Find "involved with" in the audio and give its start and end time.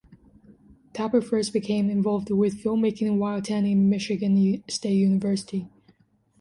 1.87-2.57